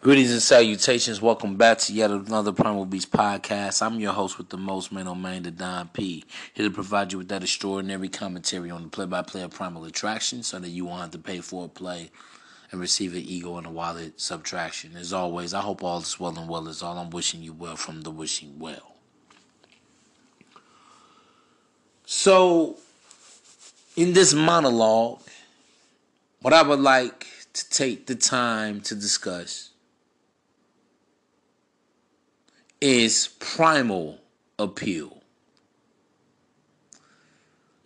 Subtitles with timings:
[0.00, 1.20] Greetings and salutations.
[1.20, 3.84] Welcome back to yet another Primal Beast podcast.
[3.84, 6.22] I'm your host with the most, man, man, the Don P.
[6.54, 10.60] Here to provide you with that extraordinary commentary on the play-by-play of Primal Attraction, so
[10.60, 12.12] that you won't have to pay for a play
[12.70, 14.96] and receive an ego and a wallet subtraction.
[14.96, 16.96] As always, I hope all is well and well is all.
[16.96, 18.94] I'm wishing you well from the wishing well.
[22.06, 22.76] So,
[23.96, 25.22] in this monologue,
[26.40, 29.70] what I would like to take the time to discuss
[32.80, 34.18] is primal
[34.58, 35.22] appeal.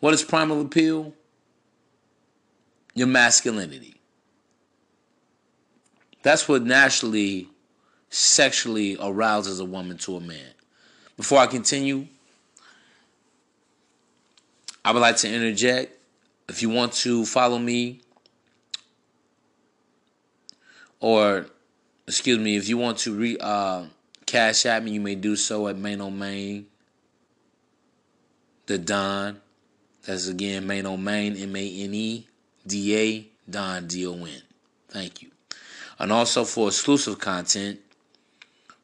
[0.00, 1.14] What is primal appeal?
[2.94, 3.94] Your masculinity.
[6.22, 7.48] That's what naturally
[8.10, 10.52] sexually arouses a woman to a man.
[11.16, 12.06] Before I continue,
[14.84, 15.98] I would like to interject.
[16.48, 18.00] If you want to follow me,
[21.00, 21.46] or
[22.06, 23.84] excuse me, if you want to re, uh,
[24.32, 26.66] cash at me, you may do so at Main on Main,
[28.64, 29.38] the Don.
[30.06, 32.26] That's again Main on Main, M A N E
[32.66, 34.42] D A Don D O N.
[34.88, 35.30] Thank you.
[35.98, 37.80] And also for exclusive content,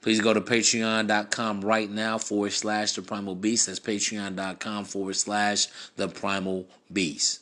[0.03, 3.67] please go to patreon.com right now forward slash the primal beast.
[3.67, 5.67] That's patreon.com forward slash
[5.97, 7.41] the primal beast.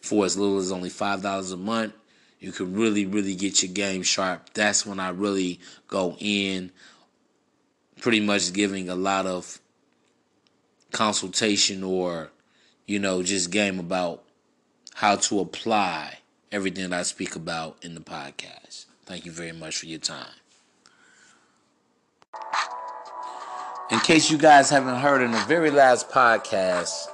[0.00, 1.92] For as little as only $5 a month,
[2.38, 4.52] you can really, really get your game sharp.
[4.54, 6.72] That's when I really go in,
[8.02, 9.60] pretty much giving a lot of
[10.90, 12.30] consultation or,
[12.84, 14.24] you know, just game about
[14.94, 16.18] how to apply
[16.50, 18.86] everything that I speak about in the podcast.
[19.06, 20.34] Thank you very much for your time.
[23.92, 27.06] In case you guys haven't heard in the very last podcast,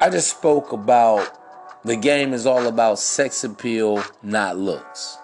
[0.00, 5.18] I just spoke about the game is all about sex appeal, not looks.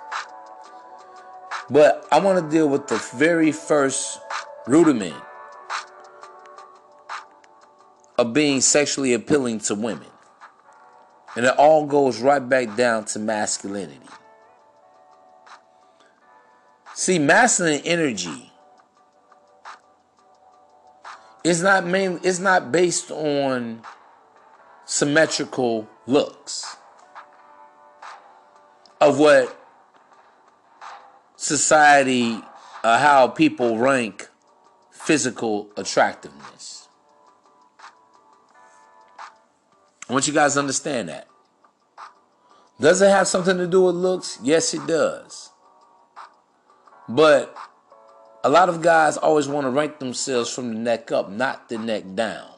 [1.70, 4.20] But I want to deal with the very first
[4.66, 5.16] rudiment
[8.18, 10.08] of being sexually appealing to women.
[11.36, 13.98] And it all goes right back down to masculinity.
[16.94, 18.52] See, masculine energy
[21.42, 23.82] is not main it's not based on
[24.86, 26.76] symmetrical looks
[29.00, 29.60] of what
[31.36, 32.40] society,
[32.82, 34.28] uh, how people rank
[35.04, 36.88] physical attractiveness.
[40.08, 41.28] I want you guys to understand that.
[42.80, 44.38] Does it have something to do with looks?
[44.42, 45.50] Yes, it does.
[47.08, 47.54] But
[48.42, 51.78] a lot of guys always want to rank themselves from the neck up, not the
[51.78, 52.50] neck down.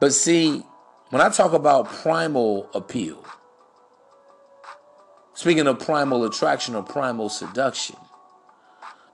[0.00, 0.62] But see,
[1.10, 3.24] when I talk about primal appeal,
[5.34, 7.96] speaking of primal attraction or primal seduction,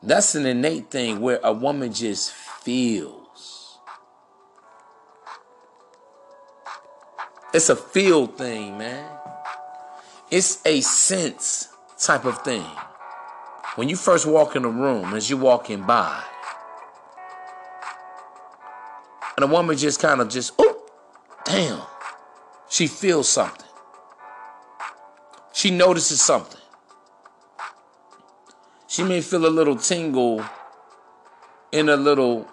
[0.02, 3.78] that's an innate thing where a woman just feels.
[7.54, 9.08] It's a feel thing, man.
[10.30, 11.68] It's a sense
[11.98, 12.64] type of thing.
[13.76, 16.22] When you first walk in a room, as you're walking by,
[19.36, 20.82] and a woman just kind of just, oh,
[21.44, 21.82] damn,
[22.70, 23.68] she feels something.
[25.52, 26.61] She notices something.
[28.92, 30.44] She may feel a little tingle
[31.72, 32.46] in her little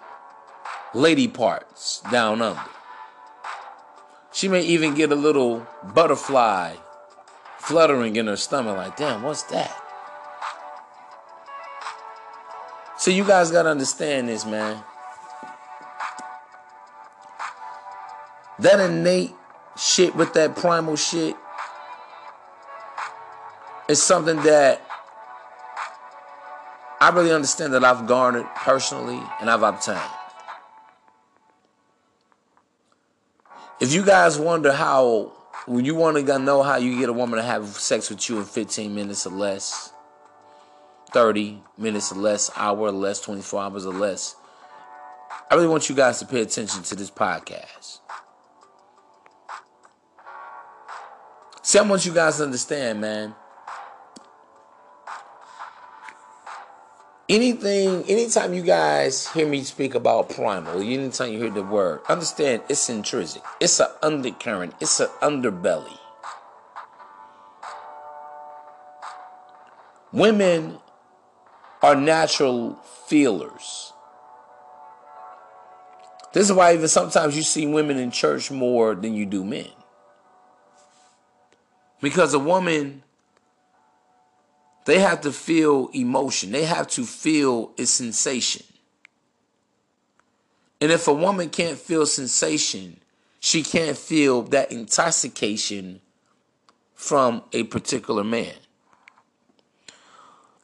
[0.94, 2.58] lady parts down under.
[4.32, 6.76] She may even get a little butterfly
[7.58, 9.70] fluttering in her stomach, like, damn, what's that?
[12.96, 14.82] So you guys gotta understand this, man.
[18.60, 19.34] That innate
[19.76, 21.36] shit with that primal shit
[23.90, 24.80] is something that
[27.00, 30.00] I really understand that I've garnered personally and I've obtained.
[33.80, 35.32] If you guys wonder how,
[35.66, 38.38] when you want to know how you get a woman to have sex with you
[38.38, 39.94] in 15 minutes or less,
[41.12, 44.36] 30 minutes or less, hour or less, 24 hours or less,
[45.50, 48.00] I really want you guys to pay attention to this podcast.
[51.62, 53.34] See, I want you guys to understand, man.
[57.30, 62.62] Anything, anytime you guys hear me speak about primal, anytime you hear the word, understand
[62.68, 63.40] it's intrinsic.
[63.60, 64.74] It's an undercurrent.
[64.80, 65.96] It's an underbelly.
[70.12, 70.80] Women
[71.80, 72.74] are natural
[73.06, 73.92] feelers.
[76.32, 79.70] This is why even sometimes you see women in church more than you do men.
[82.00, 83.04] Because a woman,
[84.84, 88.64] they have to feel emotion, they have to feel a sensation.
[90.80, 93.00] And if a woman can't feel sensation,
[93.38, 96.00] she can't feel that intoxication
[96.94, 98.54] from a particular man.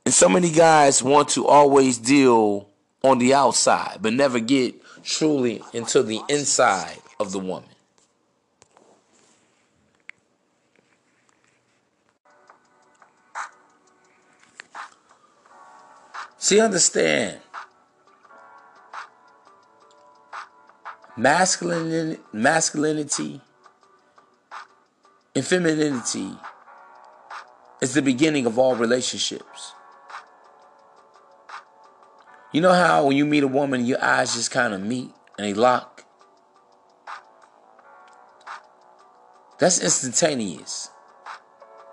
[0.04, 2.68] And so many guys want to always deal
[3.02, 7.75] on the outside, but never get truly into the inside of the woman.
[16.46, 17.40] See, understand.
[21.16, 22.20] Masculinity,
[25.34, 26.30] and femininity
[27.82, 29.72] is the beginning of all relationships.
[32.52, 35.48] You know how when you meet a woman, your eyes just kind of meet and
[35.48, 36.04] they lock?
[39.58, 40.90] That's instantaneous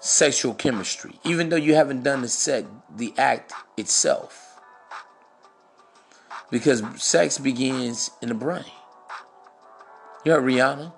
[0.03, 4.42] sexual chemistry, even though you haven't done the sex, the act itself.
[6.53, 8.63] Because sex begins in the brain.
[10.23, 10.93] You heard Rihanna?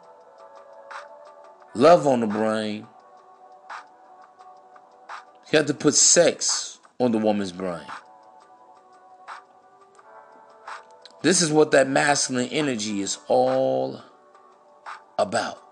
[1.73, 2.85] Love on the brain.
[5.49, 7.85] You have to put sex on the woman's brain.
[11.21, 14.01] This is what that masculine energy is all
[15.17, 15.63] about.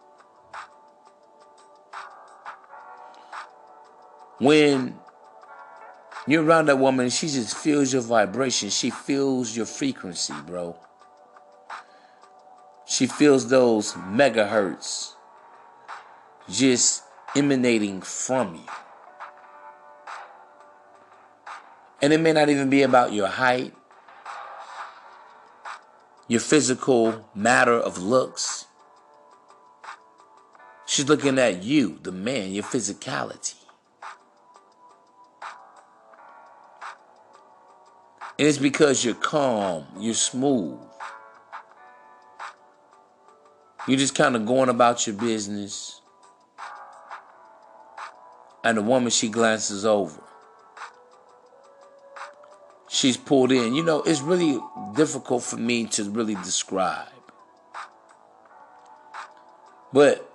[4.40, 4.98] When
[6.28, 8.70] you're around that woman, she just feels your vibration.
[8.70, 10.78] She feels your frequency, bro.
[12.86, 15.14] She feels those megahertz
[16.50, 17.04] just
[17.36, 18.62] emanating from you.
[22.02, 23.74] And it may not even be about your height,
[26.28, 28.66] your physical matter of looks.
[30.86, 33.63] She's looking at you, the man, your physicality.
[38.40, 40.80] And it's because you're calm, you're smooth.
[43.88, 46.02] You're just kind of going about your business.
[48.64, 50.22] And the woman, she glances over.
[52.88, 53.76] She's pulled in.
[53.76, 54.60] You know, it's really
[54.96, 57.10] difficult for me to really describe.
[59.92, 60.33] But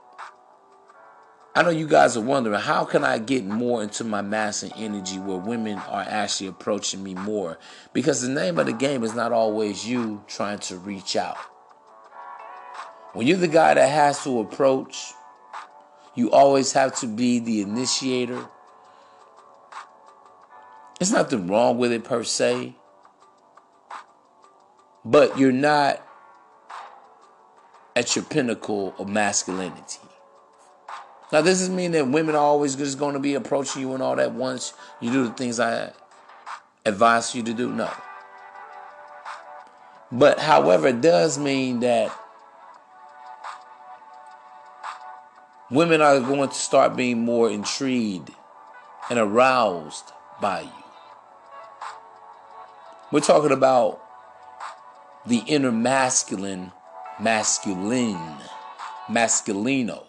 [1.59, 5.19] I know you guys are wondering how can I get more into my masculine energy
[5.19, 7.59] where women are actually approaching me more?
[7.93, 11.37] Because the name of the game is not always you trying to reach out.
[13.13, 15.15] When you're the guy that has to approach,
[16.15, 18.47] you always have to be the initiator.
[21.01, 22.77] There's nothing wrong with it per se.
[25.05, 26.07] But you're not
[27.97, 29.99] at your pinnacle of masculinity.
[31.31, 34.03] Now, this doesn't mean that women are always just going to be approaching you and
[34.03, 35.93] all that once you do the things I
[36.87, 37.71] advise you to do.
[37.71, 37.91] No.
[40.11, 42.11] But, however, it does mean that
[45.71, 48.31] women are going to start being more intrigued
[49.11, 50.85] and aroused by you.
[53.13, 54.03] We're talking about
[55.27, 56.73] the inner masculine,
[57.21, 58.37] masculine,
[59.11, 60.08] masculino.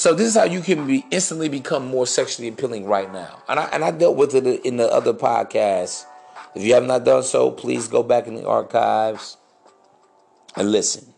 [0.00, 3.42] So this is how you can be instantly become more sexually appealing right now.
[3.50, 6.06] And I and I dealt with it in the other podcast.
[6.54, 9.36] If you have not done so, please go back in the archives
[10.56, 11.12] and listen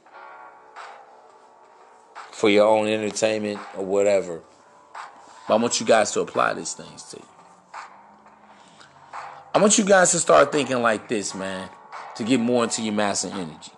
[2.32, 4.42] for your own entertainment or whatever.
[5.46, 7.26] But I want you guys to apply these things to you.
[9.54, 11.68] I want you guys to start thinking like this, man,
[12.16, 13.70] to get more into your masculine energy.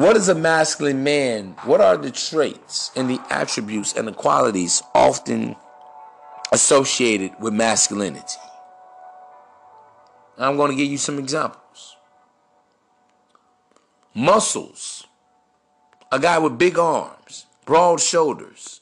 [0.00, 1.56] What is a masculine man?
[1.64, 5.56] What are the traits and the attributes and the qualities often
[6.50, 8.38] associated with masculinity?
[10.38, 11.98] I'm going to give you some examples.
[14.14, 15.06] Muscles.
[16.10, 18.80] A guy with big arms, broad shoulders,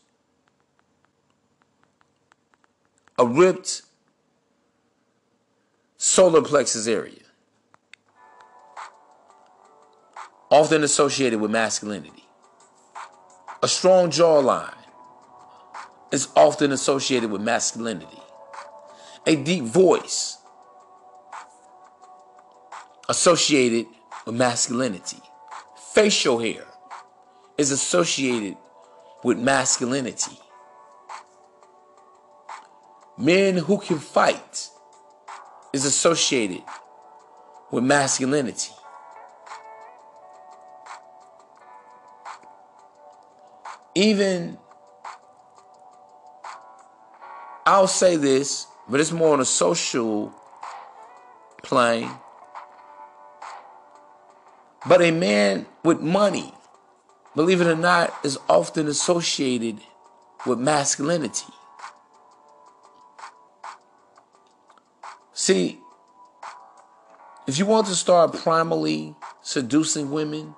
[3.19, 3.83] a ripped
[5.97, 7.28] solar plexus area.
[10.51, 12.25] Often associated with masculinity.
[13.63, 14.75] A strong jawline
[16.11, 18.23] is often associated with masculinity.
[19.27, 20.39] A deep voice
[23.09, 23.87] associated
[24.25, 25.21] with masculinity.
[25.93, 26.65] Facial hair
[27.59, 28.57] is associated
[29.25, 30.39] with masculinity.
[33.19, 34.69] Men who can fight
[35.73, 36.63] is associated
[37.71, 38.71] with masculinity.
[43.99, 44.57] Even
[47.67, 50.33] I'll say this, but it's more on a social
[51.63, 52.11] plane.
[54.87, 56.55] But a man with money,
[57.35, 59.81] believe it or not, is often associated
[60.47, 61.53] with masculinity.
[65.35, 65.81] See,
[67.47, 70.55] if you want to start primarily seducing women,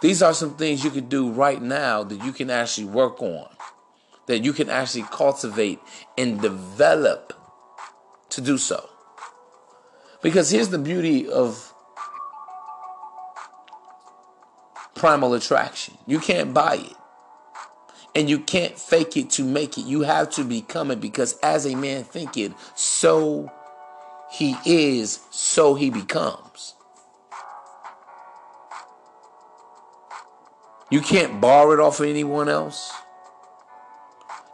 [0.00, 3.48] these are some things you can do right now that you can actually work on
[4.28, 5.80] that you can actually cultivate
[6.16, 7.32] and develop
[8.28, 8.88] to do so.
[10.22, 11.74] Because here's the beauty of
[14.94, 16.92] primal attraction you can't buy it.
[18.14, 19.82] And you can't fake it to make it.
[19.82, 23.50] You have to become it because as a man thinketh, so
[24.30, 26.74] he is, so he becomes.
[30.90, 32.92] You can't borrow it off of anyone else.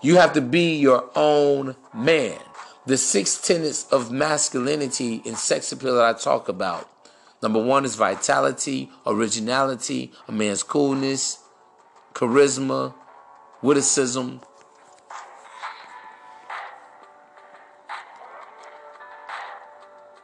[0.02, 2.38] You have to be your own man.
[2.86, 6.90] The six tenets of masculinity and sex appeal that I talk about.
[7.42, 11.38] Number one is vitality, originality, a man's coolness,
[12.12, 12.94] charisma,
[13.62, 14.40] witticism.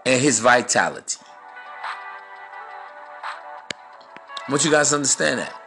[0.04, 1.18] And his vitality.
[4.48, 5.59] I want you guys to understand that.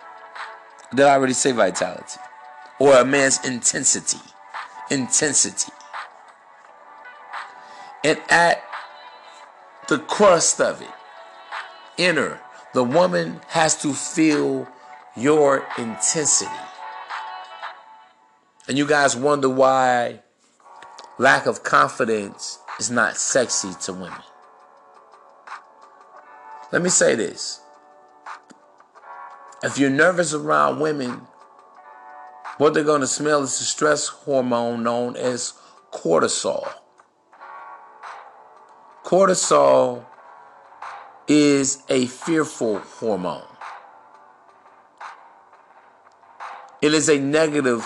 [0.95, 2.19] Did I already say vitality?
[2.79, 4.19] Or a man's intensity.
[4.91, 5.71] Intensity.
[8.03, 8.63] And at
[9.87, 10.89] the crust of it,
[11.97, 12.39] inner,
[12.73, 14.67] the woman has to feel
[15.15, 16.51] your intensity.
[18.67, 20.21] And you guys wonder why
[21.17, 24.23] lack of confidence is not sexy to women.
[26.71, 27.62] Let me say this.
[29.63, 31.21] If you're nervous around women,
[32.57, 35.53] what they're going to smell is the stress hormone known as
[35.93, 36.67] cortisol.
[39.05, 40.05] Cortisol
[41.29, 43.47] is a fearful hormone.
[46.81, 47.85] It is a negative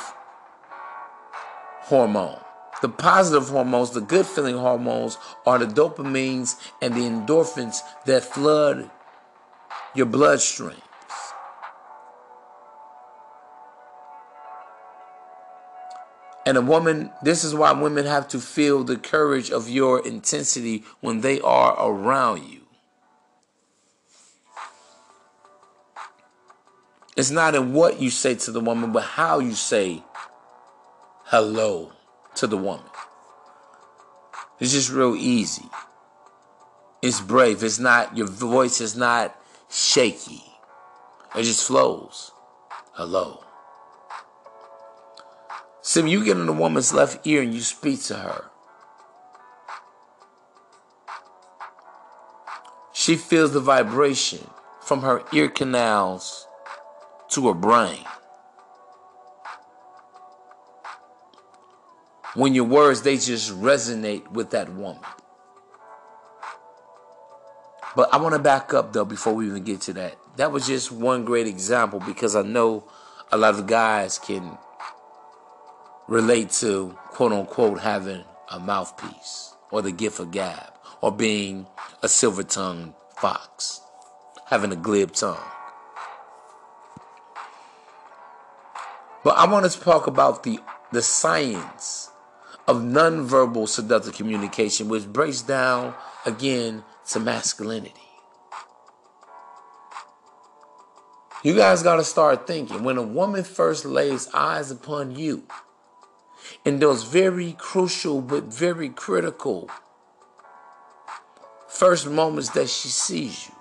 [1.81, 2.39] hormone.
[2.81, 8.89] The positive hormones, the good feeling hormones, are the dopamines and the endorphins that flood
[9.93, 10.81] your bloodstream.
[16.47, 20.85] And a woman, this is why women have to feel the courage of your intensity
[21.01, 22.61] when they are around you.
[27.17, 30.01] It's not in what you say to the woman, but how you say
[31.25, 31.91] hello
[32.35, 32.85] to the woman.
[34.61, 35.69] It's just real easy.
[37.01, 37.61] It's brave.
[37.61, 39.37] It's not, your voice is not
[39.69, 40.43] shaky.
[41.35, 42.31] It just flows.
[42.93, 43.43] Hello.
[46.05, 48.51] You get in a woman's left ear and you speak to her.
[52.93, 54.47] She feels the vibration
[54.81, 56.45] from her ear canals
[57.29, 58.03] to her brain.
[62.35, 65.01] When your words, they just resonate with that woman.
[67.95, 70.17] But I want to back up though before we even get to that.
[70.35, 72.87] That was just one great example because I know
[73.31, 74.59] a lot of guys can
[76.07, 81.67] relate to quote unquote having a mouthpiece or the gift of gab or being
[82.01, 83.81] a silver tongued fox,
[84.47, 85.37] having a glib tongue.
[89.23, 90.59] But I want to talk about the,
[90.91, 92.09] the science
[92.67, 95.93] of nonverbal seductive communication, which breaks down
[96.25, 97.93] again to masculinity.
[101.43, 105.43] You guys got to start thinking when a woman first lays eyes upon you,
[106.67, 109.69] in those very crucial but very critical
[111.69, 113.55] first moments that she sees you.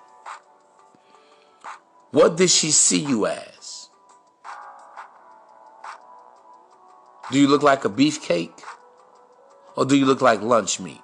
[2.11, 3.90] What does she see you as?
[7.31, 8.61] Do you look like a beefcake?
[9.77, 11.03] Or do you look like lunch meat?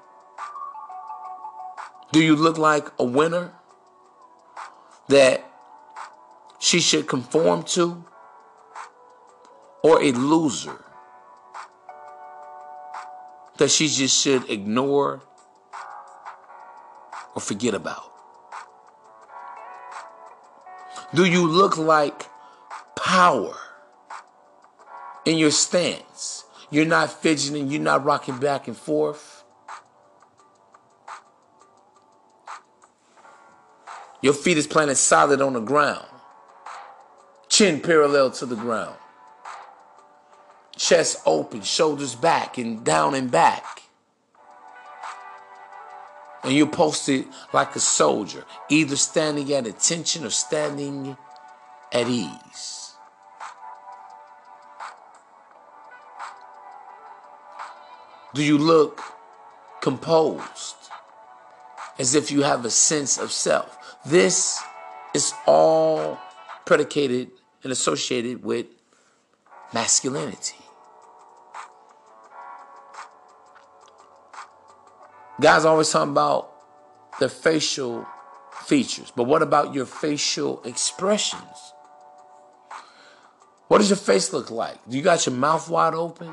[2.10, 3.52] Do you look like a winner
[5.06, 5.48] that
[6.58, 8.04] she should conform to?
[9.84, 10.84] Or a loser
[13.58, 15.22] that she just should ignore
[17.34, 18.10] or forget about?
[21.14, 22.26] Do you look like
[22.96, 23.56] power
[25.24, 26.44] in your stance?
[26.70, 29.44] You're not fidgeting, you're not rocking back and forth.
[34.22, 36.06] Your feet is planted solid on the ground,
[37.48, 38.96] chin parallel to the ground
[40.82, 43.82] chest open, shoulders back, and down and back.
[46.42, 51.16] And you're posted like a soldier, either standing at attention or standing
[51.92, 52.94] at ease.
[58.34, 59.00] Do you look
[59.80, 60.74] composed?
[61.98, 63.78] As if you have a sense of self.
[64.04, 64.60] This
[65.14, 66.18] is all
[66.64, 67.30] predicated
[67.62, 68.66] and associated with
[69.72, 70.61] masculinity.
[75.42, 76.52] Guys always talking about
[77.18, 78.06] the facial
[78.64, 81.72] features, but what about your facial expressions?
[83.66, 84.78] What does your face look like?
[84.88, 86.32] Do you got your mouth wide open?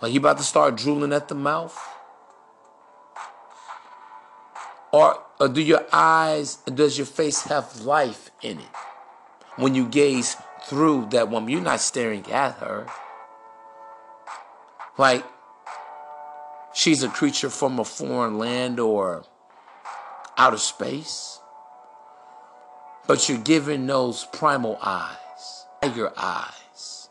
[0.00, 1.76] Like you about to start drooling at the mouth?
[4.92, 8.76] Or, or do your eyes, does your face have life in it?
[9.56, 10.36] When you gaze
[10.66, 12.86] through that woman, you're not staring at her.
[14.96, 15.24] Like
[16.72, 19.24] she's a creature from a foreign land or
[20.36, 21.38] outer space.
[23.06, 27.08] But you're given those primal eyes, tiger eyes.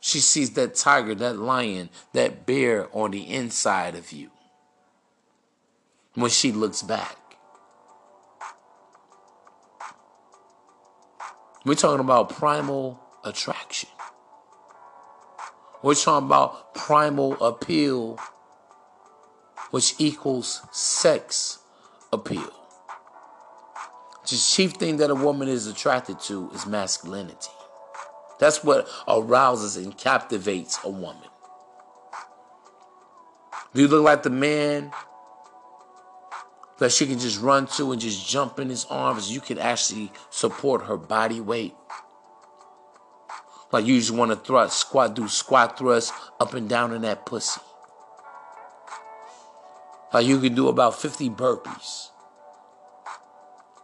[0.00, 4.30] She sees that tiger, that lion, that bear on the inside of you
[6.14, 7.16] when she looks back.
[11.64, 13.90] We're talking about primal attraction.
[15.82, 18.18] We're talking about primal appeal,
[19.70, 21.58] which equals sex
[22.12, 22.52] appeal.
[24.28, 27.50] The chief thing that a woman is attracted to is masculinity.
[28.38, 31.28] That's what arouses and captivates a woman.
[33.74, 34.92] Do you look like the man
[36.78, 39.30] that she can just run to and just jump in his arms.
[39.30, 41.74] You can actually support her body weight.
[43.70, 47.26] Like you just want to thrust, squat, do squat thrust up and down in that
[47.26, 47.60] pussy.
[50.12, 52.08] Like you can do about 50 burpees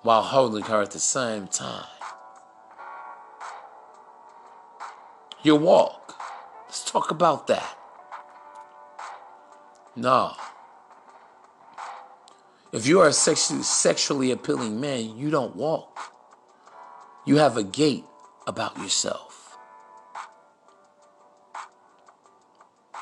[0.03, 1.87] while holding her at the same time.
[5.43, 6.17] Your walk.
[6.67, 7.77] Let's talk about that.
[9.95, 10.33] No.
[12.73, 15.99] If you are a sexually, sexually appealing man, you don't walk.
[17.27, 18.05] You have a gait
[18.47, 19.34] about yourself.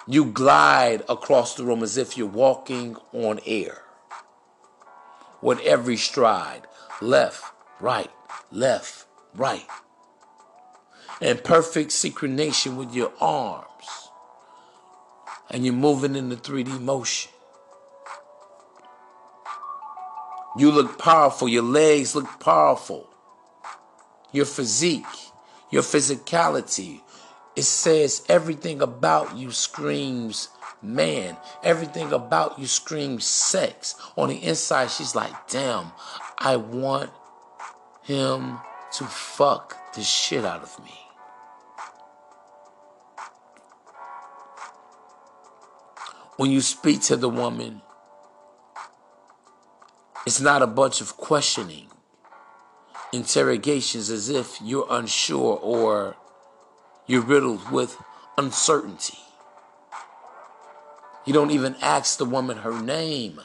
[0.07, 3.83] You glide across the room as if you're walking on air.
[5.41, 6.63] With every stride,
[7.01, 7.45] left,
[7.81, 8.11] right,
[8.51, 9.67] left, right.
[11.21, 14.09] And perfect synchronization with your arms.
[15.51, 17.31] And you're moving in the 3D motion.
[20.57, 21.49] You look powerful.
[21.49, 23.09] Your legs look powerful.
[24.33, 25.05] Your physique,
[25.71, 27.02] your physicality.
[27.55, 30.49] It says everything about you screams
[30.83, 31.37] man.
[31.63, 33.95] Everything about you screams sex.
[34.17, 35.93] On the inside, she's like, damn,
[36.39, 37.11] I want
[38.03, 38.59] him
[38.95, 40.93] to fuck the shit out of me.
[46.37, 47.83] When you speak to the woman,
[50.27, 51.89] it's not a bunch of questioning,
[53.13, 56.17] interrogations as if you're unsure or
[57.07, 57.97] you're riddled with
[58.39, 59.19] uncertainty.
[61.25, 63.41] You don't even ask the woman her name.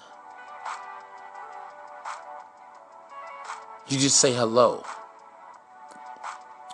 [3.87, 4.83] You just say hello.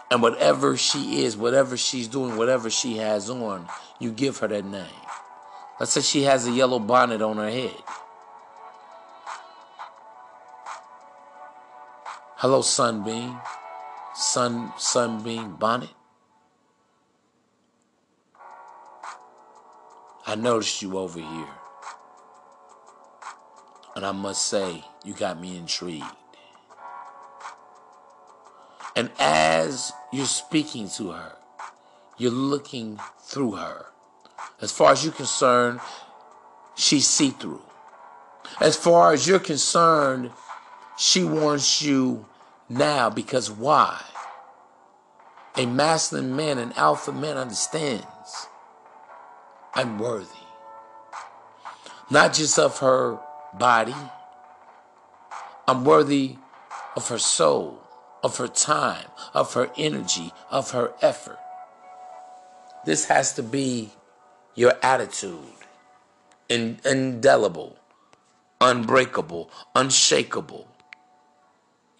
[0.09, 3.67] And whatever she is, whatever she's doing, whatever she has on,
[3.99, 4.85] you give her that name.
[5.79, 7.75] Let's say she has a yellow bonnet on her head.
[12.37, 13.37] Hello, Sunbeam.
[14.15, 15.89] Sun Sunbeam Bonnet.
[20.25, 21.53] I noticed you over here.
[23.95, 26.05] And I must say, you got me intrigued.
[28.95, 31.33] And as you're speaking to her,
[32.17, 33.87] you're looking through her.
[34.61, 35.81] As far as you're concerned,
[36.75, 37.61] she's see through.
[38.61, 40.31] As far as you're concerned,
[40.97, 42.25] she wants you
[42.69, 44.01] now because why?
[45.57, 48.05] A masculine man, an alpha man understands
[49.75, 50.27] I'm worthy.
[52.09, 53.17] Not just of her
[53.53, 53.95] body,
[55.67, 56.35] I'm worthy
[56.95, 57.81] of her soul,
[58.21, 61.39] of her time, of her energy, of her effort.
[62.85, 63.91] This has to be
[64.55, 65.39] your attitude.
[66.49, 67.77] indelible,
[68.61, 70.67] unbreakable, unshakable.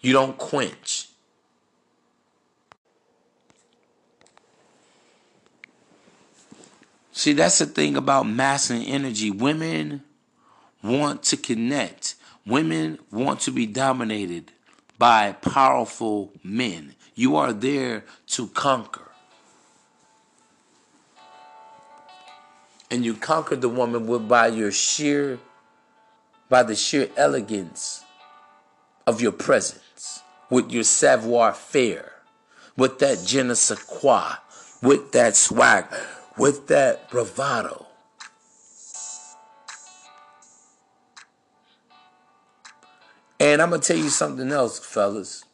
[0.00, 1.08] You don't quench.
[7.16, 9.30] See, that's the thing about masculine energy.
[9.30, 10.02] Women
[10.82, 12.16] want to connect.
[12.44, 14.50] Women want to be dominated
[14.98, 16.96] by powerful men.
[17.14, 19.12] You are there to conquer.
[22.90, 25.38] And you conquer the woman with by your sheer
[26.48, 28.04] by the sheer elegance
[29.06, 32.12] of your presence with your savoir faire,
[32.76, 34.36] with that je ne sais quoi,
[34.82, 35.86] with that swag,
[36.36, 37.86] with that bravado.
[43.40, 45.44] And I'm going to tell you something else, fellas.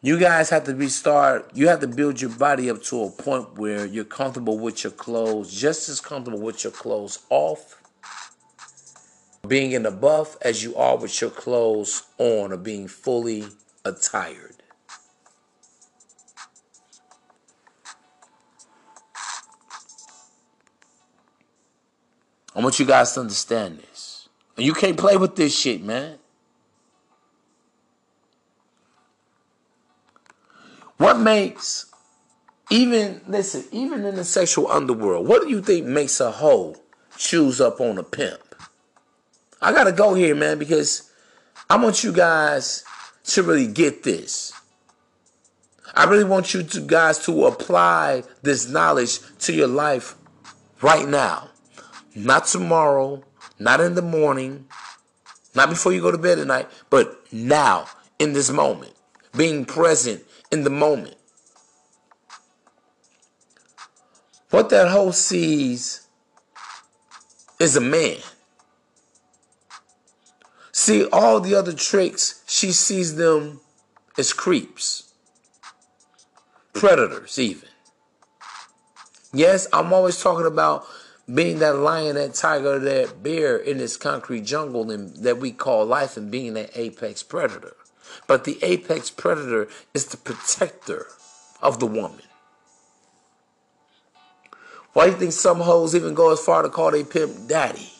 [0.00, 3.58] You guys have to restart, you have to build your body up to a point
[3.58, 7.82] where you're comfortable with your clothes, just as comfortable with your clothes off,
[9.46, 13.44] being in the buff as you are with your clothes on or being fully
[13.84, 14.57] attired.
[22.58, 24.28] I want you guys to understand this.
[24.56, 26.18] And you can't play with this shit, man.
[30.96, 31.86] What makes
[32.68, 36.74] even listen, even in the sexual underworld, what do you think makes a hoe
[37.16, 38.40] choose up on a pimp?
[39.62, 41.12] I gotta go here, man, because
[41.70, 42.82] I want you guys
[43.26, 44.52] to really get this.
[45.94, 50.16] I really want you to guys to apply this knowledge to your life
[50.82, 51.47] right now.
[52.18, 53.22] Not tomorrow,
[53.60, 54.66] not in the morning,
[55.54, 57.86] not before you go to bed at night, but now,
[58.18, 58.92] in this moment,
[59.36, 61.14] being present in the moment.
[64.50, 66.08] What that hoe sees
[67.60, 68.16] is a man.
[70.72, 73.60] See, all the other tricks, she sees them
[74.16, 75.12] as creeps,
[76.72, 77.68] predators, even.
[79.32, 80.84] Yes, I'm always talking about
[81.32, 85.84] being that lion, that tiger, that bear in this concrete jungle and, that we call
[85.84, 87.76] life and being that apex predator.
[88.26, 91.06] But the apex predator is the protector
[91.60, 92.22] of the woman.
[94.94, 97.92] Why do you think some hoes even go as far to call their pimp daddy?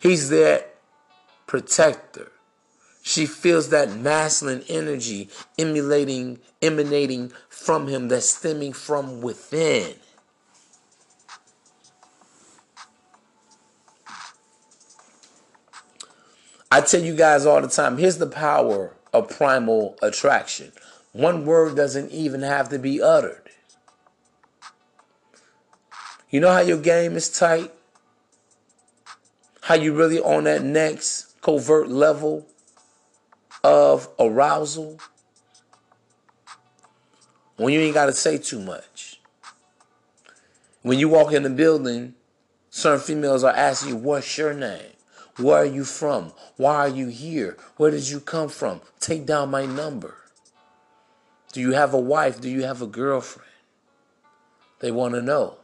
[0.00, 0.74] He's that
[1.46, 2.32] protector.
[3.02, 9.94] She feels that masculine energy emulating, emanating from him that's stemming from within.
[16.70, 20.72] I tell you guys all the time here's the power of primal attraction.
[21.12, 23.48] One word doesn't even have to be uttered.
[26.30, 27.72] You know how your game is tight?
[29.62, 32.46] How you really on that next covert level
[33.64, 34.98] of arousal?
[37.56, 39.20] When you ain't got to say too much.
[40.82, 42.14] When you walk in the building,
[42.68, 44.92] certain females are asking you, What's your name?
[45.38, 46.32] Where are you from?
[46.56, 47.56] Why are you here?
[47.76, 48.80] Where did you come from?
[48.98, 50.16] Take down my number.
[51.52, 52.40] Do you have a wife?
[52.40, 53.48] Do you have a girlfriend?
[54.80, 55.58] They want to know.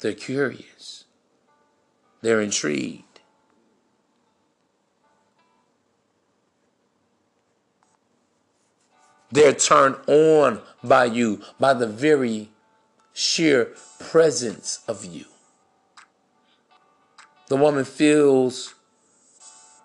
[0.00, 1.04] They're curious.
[2.22, 3.20] They're intrigued.
[9.30, 12.50] They're turned on by you, by the very
[13.12, 15.26] sheer presence of you.
[17.50, 18.76] The woman feels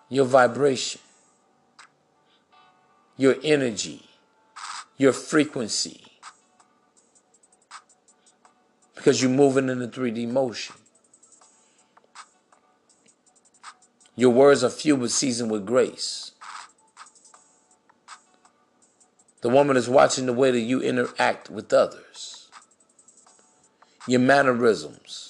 [0.08, 1.00] your vibration,
[3.16, 4.08] your energy,
[4.96, 6.00] your frequency.
[8.94, 10.76] Because you're moving in the 3D motion.
[14.14, 16.30] Your words are few but seasoned with grace.
[19.40, 22.48] The woman is watching the way that you interact with others,
[24.06, 25.25] your mannerisms,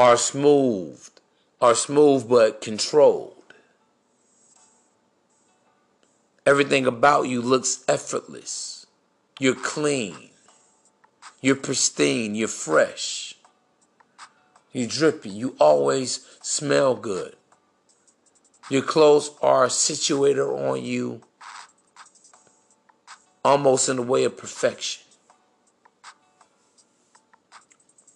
[0.00, 0.98] are smooth,
[1.60, 3.52] are smooth but controlled.
[6.46, 8.86] Everything about you looks effortless.
[9.38, 10.30] You're clean.
[11.42, 12.34] You're pristine.
[12.34, 13.34] You're fresh.
[14.72, 15.28] You're drippy.
[15.28, 17.36] You always smell good.
[18.70, 21.20] Your clothes are situated on you
[23.44, 25.02] almost in the way of perfection.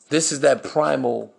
[0.08, 1.33] This is that primal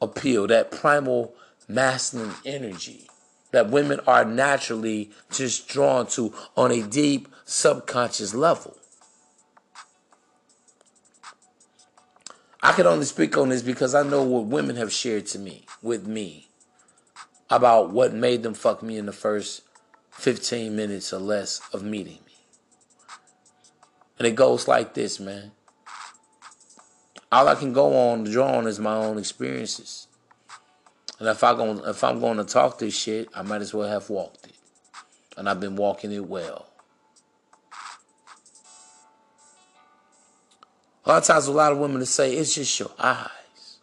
[0.00, 1.34] appeal, that primal
[1.68, 3.06] masculine energy
[3.52, 8.76] that women are naturally just drawn to on a deep subconscious level.
[12.62, 15.64] I can only speak on this because I know what women have shared to me,
[15.82, 16.48] with me,
[17.48, 19.62] about what made them fuck me in the first
[20.10, 22.34] 15 minutes or less of meeting me.
[24.18, 25.52] And it goes like this, man.
[27.32, 30.08] All I can go on draw on is my own experiences.
[31.18, 33.88] And if I going if I'm going to talk this shit, I might as well
[33.88, 34.54] have walked it.
[35.36, 36.66] And I've been walking it well.
[41.04, 43.78] A lot of times, a lot of women to say it's just your eyes.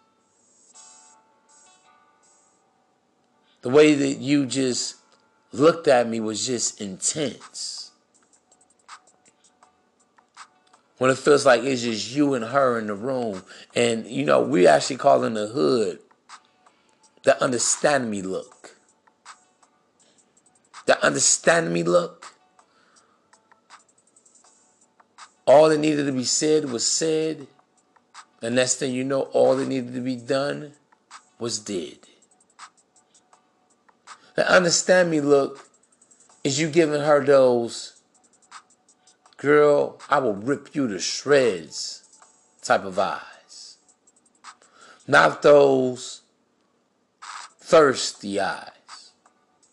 [3.62, 4.98] The way that you just
[5.52, 7.87] looked at me was just intense.
[10.98, 13.44] When it feels like it's just you and her in the room.
[13.76, 16.00] And, you know, we actually call in the hood
[17.24, 18.78] the understand me look.
[20.86, 22.34] The understand me look.
[25.46, 27.48] All that needed to be said was said.
[28.42, 30.74] And next thing you know, all that needed to be done
[31.38, 32.00] was did.
[34.36, 35.68] The understand me look
[36.46, 37.97] is you giving her those,
[39.38, 42.04] girl, I will rip you to shreds
[42.62, 43.78] type of eyes.
[45.08, 46.22] Not those
[47.60, 48.72] thirsty eyes.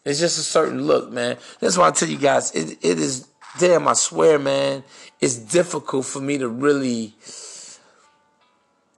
[0.04, 1.38] It's just a certain look, man.
[1.60, 3.26] That's why I tell you guys, it, it is,
[3.58, 4.84] damn, I swear, man,
[5.20, 7.14] it's difficult for me to really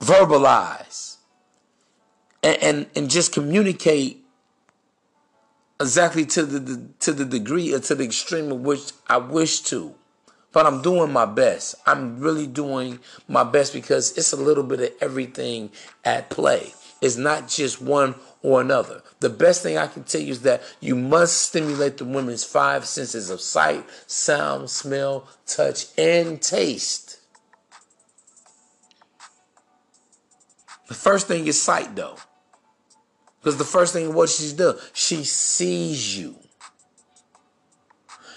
[0.01, 1.17] verbalize
[2.43, 4.25] and, and, and just communicate
[5.81, 9.61] exactly to the, the to the degree or to the extreme of which I wish
[9.63, 9.95] to.
[10.57, 11.75] But I'm doing my best.
[11.85, 15.71] I'm really doing my best because it's a little bit of everything
[16.03, 16.73] at play.
[17.03, 19.03] It's not just one or another.
[19.21, 22.87] The best thing I can tell you is that you must stimulate the women's five
[22.87, 27.21] senses of sight, sound, smell, touch, and taste.
[30.89, 32.17] The first thing is sight, though.
[33.41, 36.35] Because the first thing what she's done, she sees you.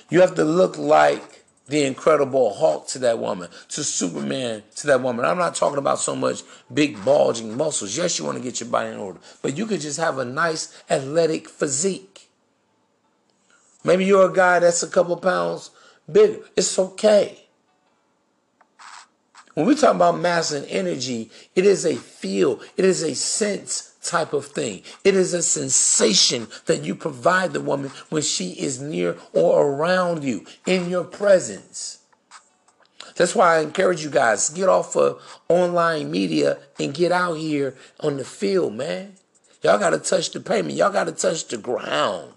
[0.09, 1.28] You have to look like
[1.69, 5.23] the incredible Hulk to that woman, to Superman to that woman.
[5.23, 6.41] I'm not talking about so much
[6.73, 7.95] big bulging muscles.
[7.95, 10.25] Yes, you want to get your body in order, but you could just have a
[10.25, 12.29] nice athletic physique.
[13.83, 15.71] Maybe you're a guy that's a couple pounds
[16.11, 16.39] bigger.
[16.55, 17.45] It's okay.
[19.53, 23.88] When we talk about mass and energy, it is a feel, it is a sense
[24.01, 24.83] type of thing.
[25.03, 30.23] It is a sensation that you provide the woman when she is near or around
[30.23, 31.99] you in your presence.
[33.15, 37.75] That's why I encourage you guys get off of online media and get out here
[37.99, 39.15] on the field, man.
[39.61, 40.77] Y'all got to touch the pavement.
[40.77, 42.33] Y'all got to touch the ground.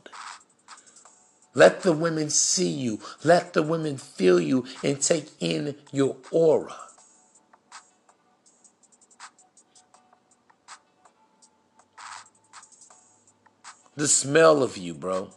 [1.54, 2.98] Let the women see you.
[3.22, 6.74] Let the women feel you and take in your aura.
[13.96, 15.30] The smell of you, bro.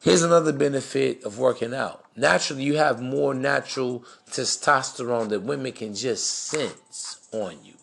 [0.00, 2.04] Here's another benefit of working out.
[2.16, 7.74] Naturally, you have more natural testosterone that women can just sense on you.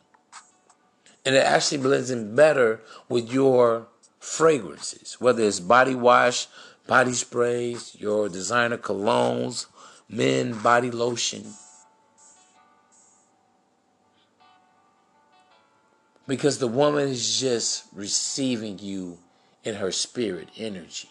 [1.25, 3.87] And it actually blends in better with your
[4.19, 6.47] fragrances, whether it's body wash,
[6.87, 9.65] body sprays, your designer colognes,
[10.09, 11.53] men body lotion.
[16.27, 19.19] Because the woman is just receiving you
[19.63, 21.09] in her spirit energy.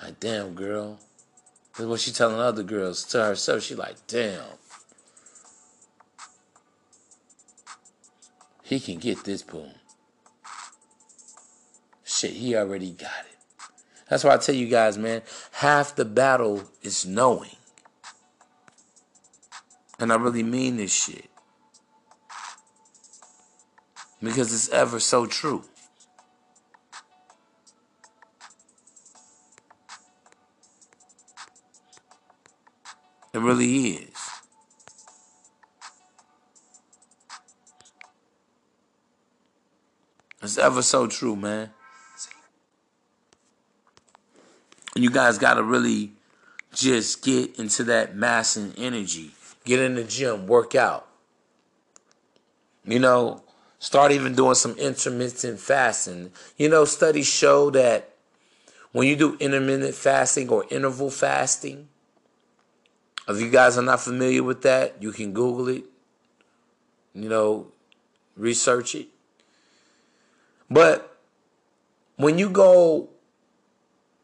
[0.00, 0.98] Like, damn, girl.
[1.76, 3.04] That's what she telling other girls.
[3.06, 4.42] To herself, she like, damn.
[8.62, 9.70] He can get this boom.
[12.04, 13.36] Shit, he already got it.
[14.08, 15.22] That's why I tell you guys, man,
[15.52, 17.56] half the battle is knowing.
[19.98, 21.27] And I really mean this shit
[24.22, 25.64] because it's ever so true.
[33.32, 34.08] It really is.
[40.42, 41.70] It's ever so true, man.
[44.94, 46.12] And you guys got to really
[46.72, 49.32] just get into that mass and energy.
[49.64, 51.06] Get in the gym, work out.
[52.84, 53.42] You know,
[53.80, 56.32] Start even doing some intermittent fasting.
[56.56, 58.12] You know, studies show that
[58.92, 61.88] when you do intermittent fasting or interval fasting,
[63.28, 65.84] if you guys are not familiar with that, you can Google it,
[67.14, 67.68] you know,
[68.36, 69.08] research it.
[70.70, 71.16] But
[72.16, 73.10] when you go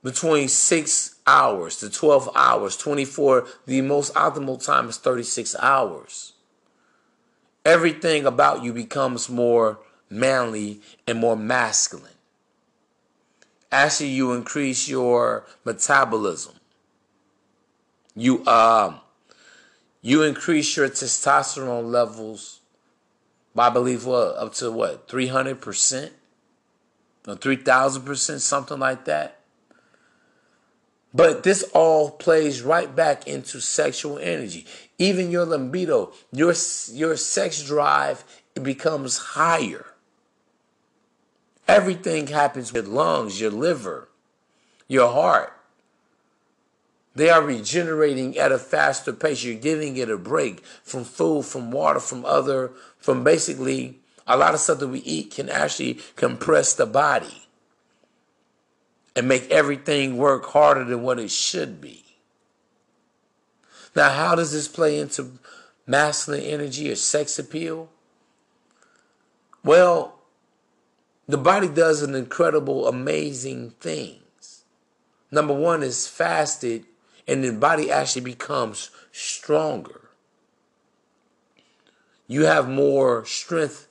[0.03, 6.34] between six hours to 12 hours, 24, the most optimal time is 36 hours
[7.65, 9.79] everything about you becomes more
[10.11, 12.13] manly and more masculine.
[13.73, 16.55] Actually, you increase your metabolism.
[18.15, 19.01] You um
[20.03, 22.61] you increase your testosterone levels
[23.55, 26.13] by I believe what up to what three hundred percent
[27.27, 29.41] or three thousand percent, something like that.
[31.15, 34.67] But this all plays right back into sexual energy.
[34.99, 36.55] Even your libido, your,
[36.93, 38.25] your sex drive,
[38.61, 39.87] becomes higher.
[41.69, 44.09] Everything happens with lungs, your liver,
[44.89, 45.53] your heart.
[47.15, 49.45] They are regenerating at a faster pace.
[49.45, 54.53] You're giving it a break from food, from water, from other, from basically a lot
[54.53, 57.44] of stuff that we eat can actually compress the body
[59.17, 62.05] and make everything work harder than what it should be.
[63.95, 65.39] Now, how does this play into
[65.87, 67.89] masculine energy or sex appeal?
[69.63, 70.19] Well,
[71.27, 74.65] the body does an incredible, amazing things.
[75.31, 76.85] Number one is fasted,
[77.27, 80.11] and the body actually becomes stronger.
[82.27, 83.89] You have more strength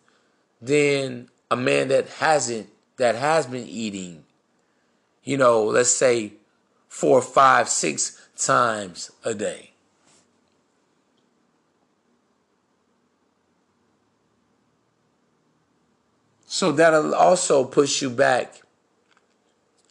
[0.61, 4.25] than a man that hasn't, that has been eating,
[5.23, 6.33] you know, let's say
[6.87, 9.71] four, five, six times a day.
[16.45, 18.61] So that'll also push you back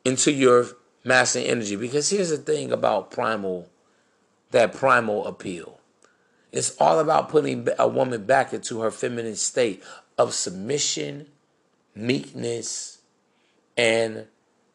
[0.04, 0.68] into your
[1.04, 1.74] masculine energy.
[1.74, 3.68] Because here's the thing about primal,
[4.52, 5.80] that primal appeal.
[6.52, 9.82] It's all about putting a woman back into her feminine state
[10.16, 11.26] of submission,
[11.96, 12.98] meekness,
[13.76, 14.26] and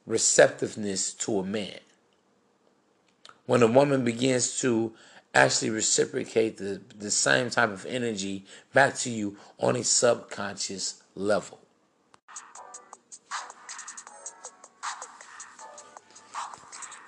[0.07, 1.79] receptiveness to a man.
[3.45, 4.93] When a woman begins to
[5.35, 11.59] actually reciprocate the, the same type of energy back to you on a subconscious level.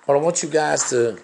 [0.06, 1.18] But I want you guys to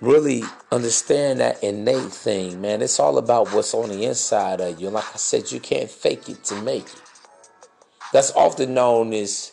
[0.00, 0.42] really
[0.72, 2.82] understand that innate thing, man.
[2.82, 4.90] It's all about what's on the inside of you.
[4.90, 7.02] Like I said, you can't fake it to make it.
[8.12, 9.50] That's often known as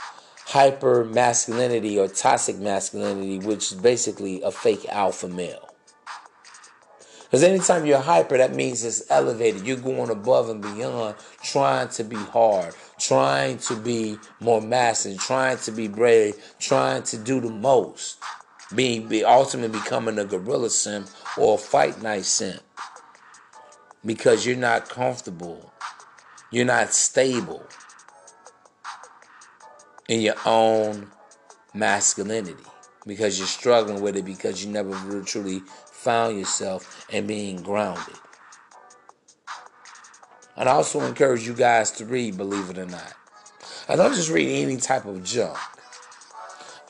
[0.48, 5.68] hyper masculinity or toxic masculinity, which is basically a fake alpha male.
[7.24, 9.68] Because anytime you're hyper, that means it's elevated.
[9.68, 15.58] You're going above and beyond, trying to be hard, trying to be more masculine, trying
[15.58, 18.18] to be brave, trying to do the most
[18.74, 22.62] being be ultimately becoming a gorilla simp or a fight night simp
[24.06, 25.74] because you're not comfortable,
[26.52, 27.66] you're not stable
[30.08, 31.12] in your own
[31.74, 32.64] masculinity
[33.06, 38.16] because you're struggling with it because you never really truly found yourself and being grounded.
[40.56, 43.14] And I also encourage you guys to read, believe it or not.
[43.88, 45.58] I don't just read any type of junk.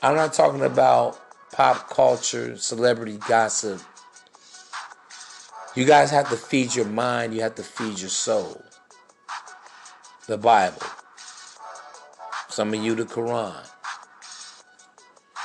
[0.02, 1.20] I'm not talking about
[1.52, 3.80] pop culture, celebrity gossip.
[5.74, 8.62] You guys have to feed your mind, you have to feed your soul.
[10.26, 10.82] The Bible.
[12.58, 13.54] Some of you, the Quran.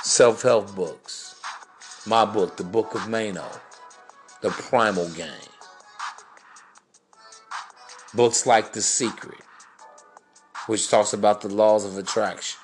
[0.02, 1.40] Self help books.
[2.08, 3.48] My book, The Book of Mano.
[4.40, 5.52] The Primal Game.
[8.14, 9.38] Books like The Secret,
[10.66, 12.58] which talks about the laws of attraction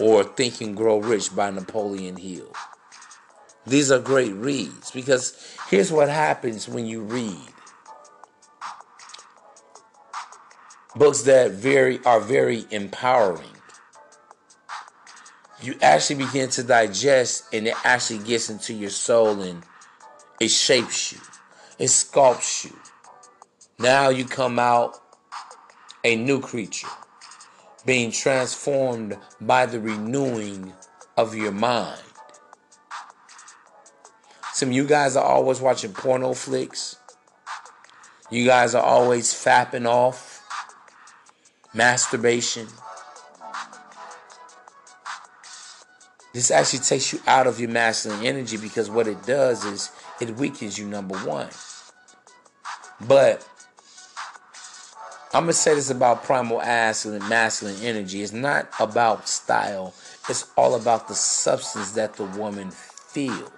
[0.00, 2.52] or Think and Grow Rich by Napoleon Hill.
[3.64, 7.52] These are great reads because here's what happens when you read
[10.96, 13.50] books that very are very empowering.
[15.62, 19.62] You actually begin to digest and it actually gets into your soul and
[20.40, 21.18] it shapes you.
[21.78, 22.76] It sculpts you.
[23.78, 24.98] Now you come out
[26.04, 26.88] a new creature
[27.84, 30.72] being transformed by the renewing
[31.16, 32.00] of your mind.
[34.52, 36.96] Some of you guys are always watching porno flicks.
[38.30, 40.25] You guys are always fapping off.
[41.76, 42.66] Masturbation.
[46.32, 50.36] This actually takes you out of your masculine energy because what it does is it
[50.36, 51.48] weakens you, number one.
[53.06, 53.46] But
[55.34, 58.22] I'm gonna say this about primal masculine, masculine energy.
[58.22, 59.92] It's not about style.
[60.30, 63.50] It's all about the substance that the woman feels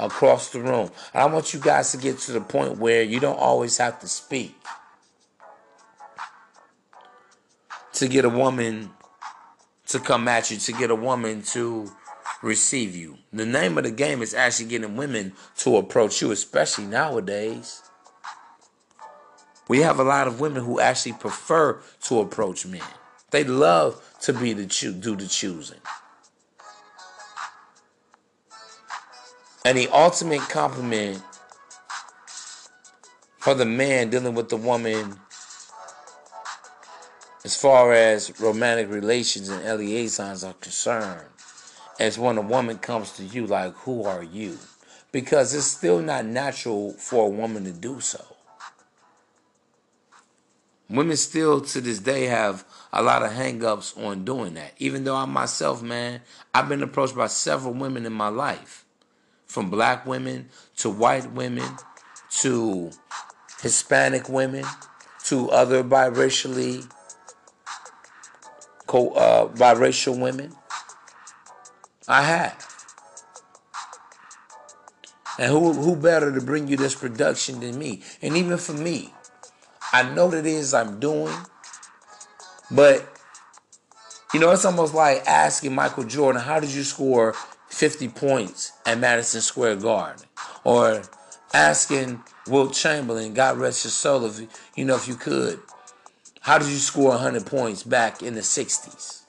[0.00, 0.90] across the room.
[1.14, 4.08] I want you guys to get to the point where you don't always have to
[4.08, 4.56] speak
[7.96, 8.90] to get a woman
[9.88, 11.90] to come at you, to get a woman to
[12.42, 13.16] receive you.
[13.32, 17.82] The name of the game is actually getting women to approach you, especially nowadays.
[19.68, 22.82] We have a lot of women who actually prefer to approach men.
[23.30, 25.80] They love to be the cho- do the choosing.
[29.64, 31.22] And the ultimate compliment
[33.38, 35.18] for the man dealing with the woman
[37.46, 41.28] as far as romantic relations and liaisons are concerned
[42.00, 44.58] as when a woman comes to you like, who are you?
[45.12, 48.20] Because it's still not natural for a woman to do so.
[50.90, 54.72] Women still to this day have a lot of hangups on doing that.
[54.78, 56.22] Even though I myself, man,
[56.52, 58.84] I've been approached by several women in my life
[59.46, 61.76] from black women to white women
[62.40, 62.90] to
[63.62, 64.64] Hispanic women
[65.26, 66.90] to other biracially
[68.86, 70.54] co uh, biracial women.
[72.08, 72.66] I have.
[75.38, 78.02] And who who better to bring you this production than me?
[78.22, 79.12] And even for me,
[79.92, 81.34] I know what it is I'm doing,
[82.70, 83.16] but
[84.32, 87.34] you know, it's almost like asking Michael Jordan, how did you score
[87.68, 90.24] 50 points at Madison Square Garden?
[90.64, 91.02] Or
[91.54, 94.40] asking Wilt Chamberlain, God rest his soul, if
[94.74, 95.60] you know, if you could,
[96.46, 99.22] how did you score 100 points back in the 60s?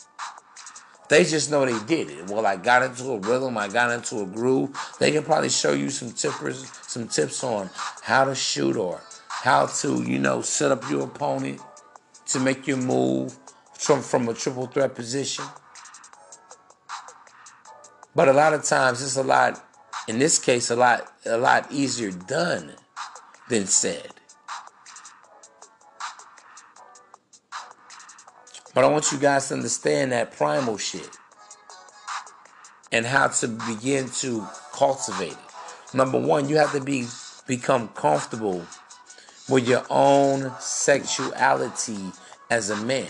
[1.09, 2.29] They just know they did it.
[2.29, 4.77] Well, I got into a rhythm, I got into a groove.
[4.99, 7.71] They can probably show you some tippers, some tips on
[8.03, 11.59] how to shoot or how to, you know, set up your opponent
[12.27, 13.35] to make your move
[13.73, 15.45] from, from a triple threat position.
[18.13, 19.59] But a lot of times it's a lot,
[20.07, 22.73] in this case, a lot, a lot easier done
[23.49, 24.16] than said.
[28.77, 31.09] But I want you guys to understand that primal shit
[32.91, 35.95] and how to begin to cultivate it.
[35.95, 37.07] Number one, you have to be
[37.47, 38.63] become comfortable
[39.49, 41.97] with your own sexuality
[42.51, 43.07] as a man.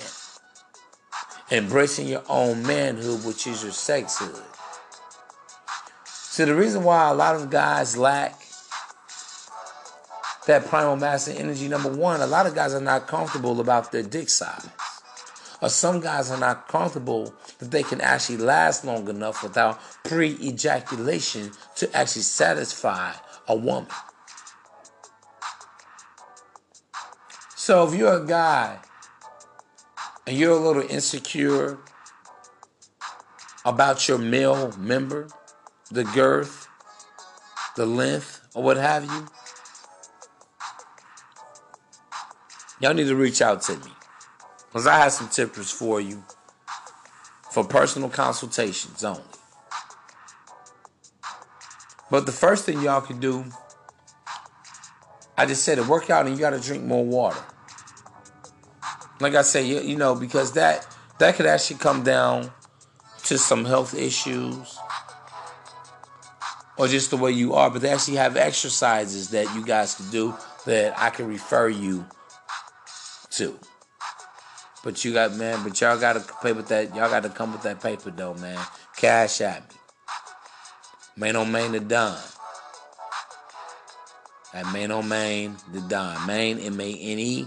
[1.51, 4.41] Embracing your own manhood, which is your sexhood.
[6.05, 8.39] So the reason why a lot of guys lack
[10.45, 14.03] that primal masculine energy, number one, a lot of guys are not comfortable about their
[14.03, 14.69] dick size.
[15.61, 20.37] Or some guys are not comfortable that they can actually last long enough without pre
[20.41, 23.13] ejaculation to actually satisfy
[23.47, 23.89] a woman.
[27.55, 28.79] So if you're a guy
[30.27, 31.79] and you're a little insecure
[33.65, 35.27] about your male member,
[35.91, 36.67] the girth,
[37.75, 39.27] the length, or what have you,
[42.79, 43.96] y'all need to reach out to me.
[44.67, 46.23] Because I have some tips for you
[47.51, 49.23] for personal consultations only.
[52.09, 53.45] But the first thing y'all can do,
[55.37, 57.43] I just said it, work out and you got to drink more water.
[59.19, 60.87] Like I say, you, you know, because that
[61.19, 62.51] that could actually come down
[63.23, 64.77] to some health issues
[66.77, 67.69] or just the way you are.
[67.69, 72.05] But they actually have exercises that you guys can do that I can refer you
[73.31, 73.59] to.
[74.87, 76.95] But you got man, but y'all gotta pay with that.
[76.95, 78.57] Y'all gotta come with that paper though, man.
[78.95, 79.75] Cash at me.
[81.17, 82.17] Main on main the Don.
[84.53, 86.25] At main on main the Don.
[86.25, 87.45] Main M A N E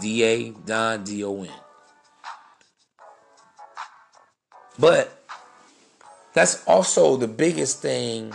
[0.00, 1.50] D A Don D O N.
[4.78, 5.22] But
[6.32, 8.32] that's also the biggest thing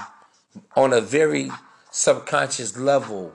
[0.75, 1.49] on a very
[1.89, 3.33] subconscious level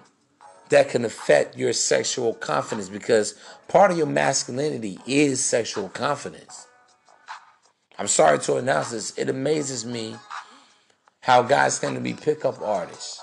[0.71, 3.35] that can affect your sexual confidence because
[3.69, 6.67] part of your masculinity is sexual confidence.
[7.99, 9.17] I'm sorry to announce this.
[9.19, 10.17] It amazes me
[11.21, 13.21] how guys tend to be pickup artists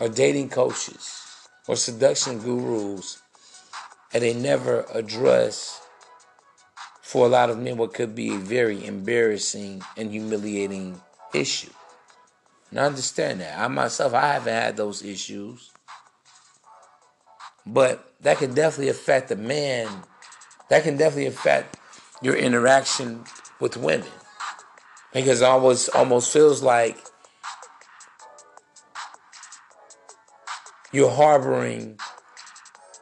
[0.00, 1.22] or dating coaches
[1.68, 3.22] or seduction gurus
[4.12, 5.80] and they never address
[7.02, 11.00] for a lot of men what could be a very embarrassing and humiliating
[11.32, 11.70] issue.
[12.70, 13.58] And I understand that.
[13.58, 15.70] I myself, I haven't had those issues.
[17.66, 19.88] But that can definitely affect the man.
[20.70, 21.78] That can definitely affect
[22.22, 23.24] your interaction
[23.60, 24.08] with women.
[25.12, 26.98] Because it almost almost feels like
[30.92, 31.98] you're harboring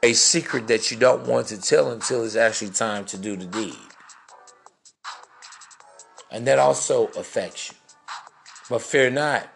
[0.02, 3.46] a secret that you don't want to tell until it's actually time to do the
[3.46, 3.74] deed.
[6.30, 7.76] And that also affects you.
[8.68, 9.48] But fear not.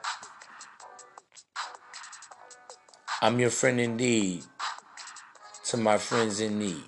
[3.21, 4.45] I'm your friend indeed
[5.69, 6.83] to my friends in need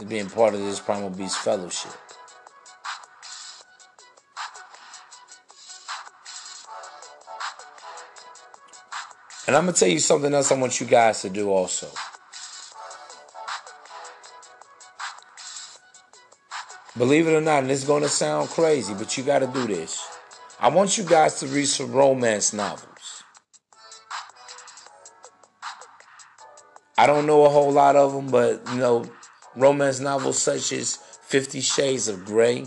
[0.00, 1.92] to being part of this Primal Beast Fellowship.
[9.46, 11.88] And I'm going to tell you something else I want you guys to do also.
[16.98, 19.68] Believe it or not, and it's going to sound crazy, but you got to do
[19.68, 20.04] this.
[20.58, 22.95] I want you guys to read some romance novels.
[26.98, 29.04] I don't know a whole lot of them, but you know,
[29.54, 32.66] romance novels such as Fifty Shades of Grey.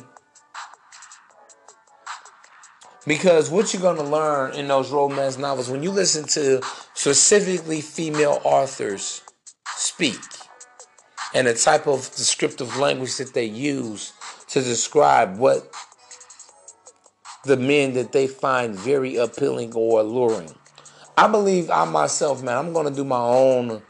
[3.07, 6.61] Because what you're going to learn in those romance novels, when you listen to
[6.93, 9.23] specifically female authors
[9.75, 10.19] speak,
[11.33, 14.13] and the type of descriptive language that they use
[14.49, 15.73] to describe what
[17.45, 20.53] the men that they find very appealing or alluring.
[21.17, 23.81] I believe I myself, man, I'm gonna do my own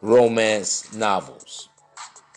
[0.00, 1.68] romance novels.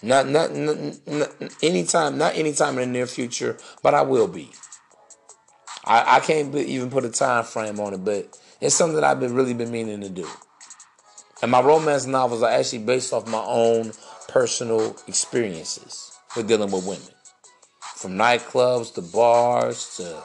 [0.02, 1.30] Not, not, not, not
[1.62, 4.52] anytime, not anytime in the near future, but I will be.
[5.86, 9.20] I, I can't even put a time frame on it, but it's something that I've
[9.20, 10.28] been really been meaning to do.
[11.42, 13.92] And my romance novels are actually based off my own
[14.30, 17.14] personal experiences with dealing with women.
[17.96, 20.24] From nightclubs to bars to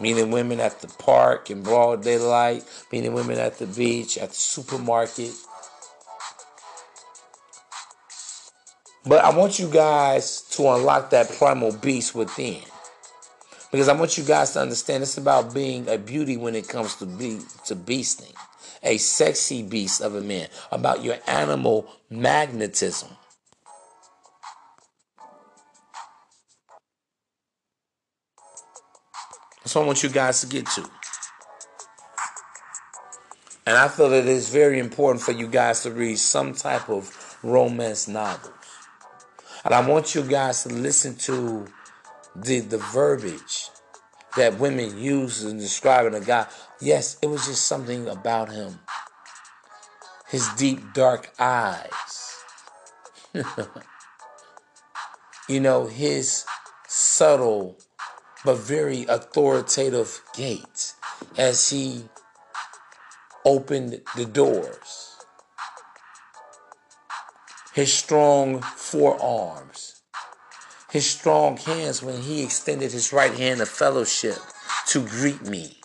[0.00, 4.34] meeting women at the park in broad daylight, meeting women at the beach, at the
[4.34, 5.32] supermarket.
[9.04, 12.60] But I want you guys to unlock that primal beast within.
[13.72, 16.96] Because I want you guys to understand it's about being a beauty when it comes
[16.96, 18.34] to be to beasting.
[18.82, 20.48] A sexy beast of a man.
[20.70, 23.08] About your animal magnetism.
[29.62, 30.90] That's what I want you guys to get to.
[33.66, 37.38] And I feel that it's very important for you guys to read some type of
[37.42, 38.59] romance novels.
[39.64, 41.66] And I want you guys to listen to
[42.34, 43.68] the the verbiage
[44.36, 46.46] that women use in describing a guy.
[46.80, 48.78] Yes, it was just something about him.
[50.28, 52.36] His deep dark eyes.
[55.48, 56.44] you know, his
[56.88, 57.76] subtle
[58.44, 60.94] but very authoritative gait
[61.36, 62.04] as he
[63.44, 64.99] opened the doors.
[67.72, 70.02] His strong forearms,
[70.90, 74.38] his strong hands when he extended his right hand of fellowship
[74.88, 75.76] to greet me.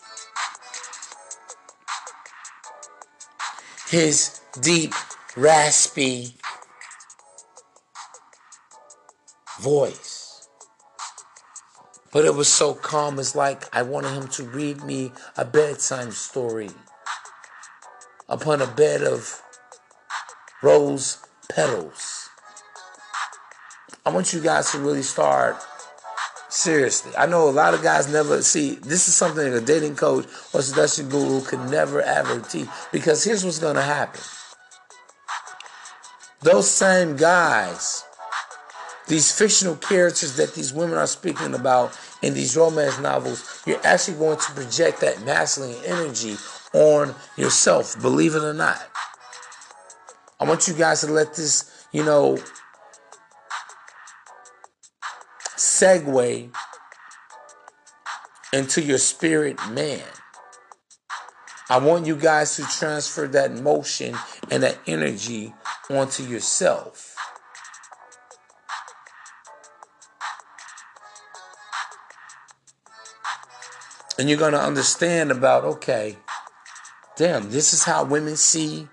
[3.87, 4.93] His deep,
[5.37, 6.33] raspy
[9.59, 10.47] voice.
[12.11, 16.11] But it was so calm, it's like I wanted him to read me a bedtime
[16.11, 16.71] story
[18.27, 19.41] upon a bed of
[20.63, 21.24] rose
[21.55, 22.29] petals.
[24.05, 25.55] I want you guys to really start
[26.49, 27.13] seriously.
[27.17, 30.61] I know a lot of guys never see this is something a dating coach or
[30.61, 34.21] seduction guru could never ever teach because here's what's to happen.
[36.41, 38.03] Those same guys,
[39.07, 44.17] these fictional characters that these women are speaking about in these romance novels, you're actually
[44.17, 46.35] going to project that masculine energy
[46.73, 48.85] on yourself, believe it or not.
[50.39, 52.37] I want you guys to let this, you know,
[55.55, 56.53] segue
[58.51, 60.03] into your spirit man.
[61.69, 64.15] I want you guys to transfer that motion
[64.51, 65.53] and that energy
[65.89, 67.15] onto yourself.
[74.17, 76.17] And you're going to understand about, okay,
[77.17, 78.87] damn, this is how women see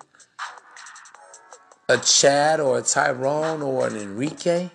[1.89, 4.70] a Chad or a Tyrone or an Enrique.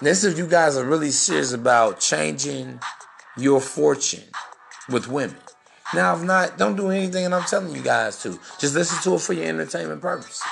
[0.00, 2.80] This if you guys are really serious about changing
[3.36, 4.24] your fortune
[4.88, 5.36] with women.
[5.94, 8.38] Now, if not, don't do anything and I'm telling you guys to.
[8.58, 10.42] Just listen to it for your entertainment purposes,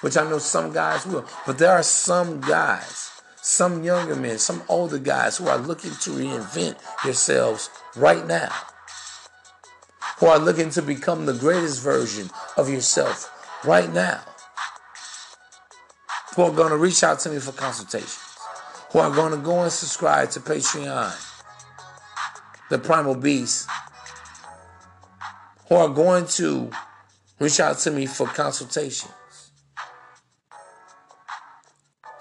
[0.00, 1.24] which I know some guys will.
[1.46, 6.10] But there are some guys, some younger men, some older guys who are looking to
[6.10, 8.52] reinvent yourselves right now,
[10.18, 12.28] who are looking to become the greatest version
[12.60, 13.30] of yourself
[13.64, 14.20] right now,
[16.36, 18.18] who are going to reach out to me for consultations,
[18.92, 21.12] who are going to go and subscribe to Patreon,
[22.68, 23.68] the Primal Beast,
[25.68, 26.70] who are going to
[27.38, 29.12] reach out to me for consultations.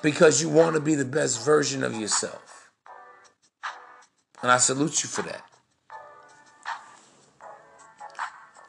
[0.02, 2.72] Because you want to be the best version of yourself.
[4.42, 5.49] And I salute you for that.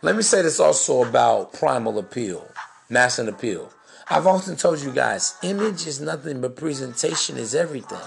[0.02, 2.48] Let me say this also about primal appeal,
[2.88, 3.70] masculine appeal.
[4.08, 7.98] I've often told you guys, image is nothing but presentation is everything.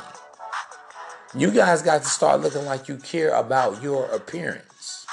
[1.36, 5.06] You guys got to start looking like you care about your appearance.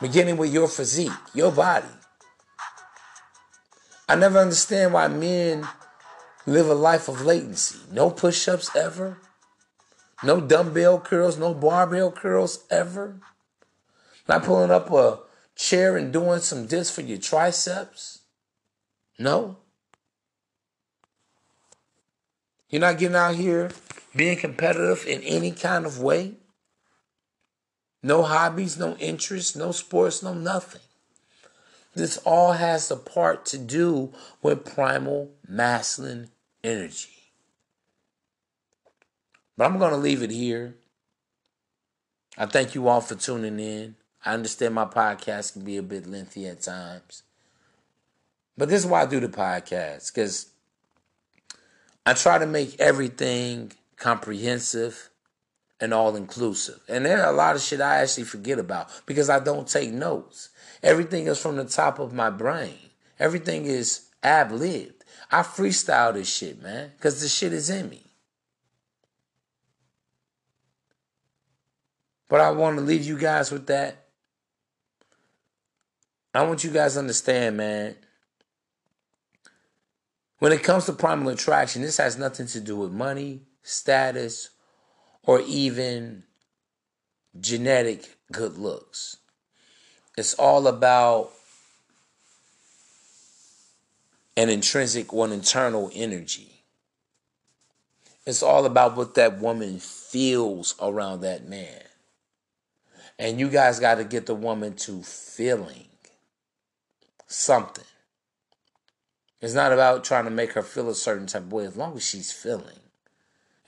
[0.00, 1.86] Beginning with your physique, your body.
[4.08, 5.68] I never understand why men
[6.46, 7.78] live a life of latency.
[7.92, 9.18] No push ups ever.
[10.24, 13.20] No dumbbell curls, no barbell curls ever.
[14.28, 15.20] Not pulling up a
[15.56, 18.20] chair and doing some dips for your triceps.
[19.18, 19.56] No.
[22.68, 23.70] You're not getting out here
[24.14, 26.34] being competitive in any kind of way.
[28.02, 30.82] No hobbies, no interests, no sports, no nothing.
[31.94, 34.12] This all has a part to do
[34.42, 36.30] with primal masculine
[36.62, 37.32] energy.
[39.56, 40.76] But I'm going to leave it here.
[42.36, 43.96] I thank you all for tuning in.
[44.24, 47.22] I understand my podcast can be a bit lengthy at times.
[48.56, 50.50] But this is why I do the podcast because
[52.04, 55.10] I try to make everything comprehensive
[55.80, 56.80] and all inclusive.
[56.88, 59.92] And there are a lot of shit I actually forget about because I don't take
[59.92, 60.50] notes.
[60.82, 62.78] Everything is from the top of my brain.
[63.18, 65.04] Everything is ab lived.
[65.30, 68.02] I freestyle this shit, man, because the shit is in me.
[72.28, 74.07] But I want to leave you guys with that.
[76.38, 77.96] I want you guys to understand, man.
[80.38, 84.50] When it comes to primal attraction, this has nothing to do with money, status,
[85.24, 86.22] or even
[87.40, 89.16] genetic good looks.
[90.16, 91.32] It's all about
[94.36, 96.62] an intrinsic, one internal energy.
[98.26, 101.82] It's all about what that woman feels around that man.
[103.18, 105.87] And you guys got to get the woman to feeling
[107.28, 107.84] something.
[109.40, 111.96] It's not about trying to make her feel a certain type of way as long
[111.96, 112.80] as she's feeling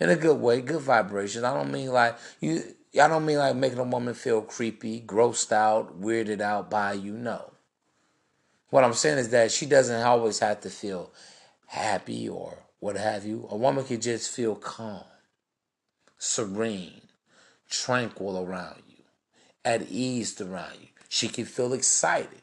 [0.00, 1.44] in a good way, good vibrations.
[1.44, 5.52] I don't mean like you I don't mean like making a woman feel creepy, grossed
[5.52, 7.12] out, weirded out by you.
[7.12, 7.52] No.
[8.70, 11.12] What I'm saying is that she doesn't always have to feel
[11.66, 13.46] happy or what have you.
[13.50, 15.04] A woman can just feel calm,
[16.18, 17.02] serene,
[17.68, 19.04] tranquil around you,
[19.64, 20.88] at ease around you.
[21.08, 22.39] She can feel excited.